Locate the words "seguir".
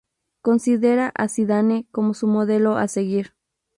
2.87-3.35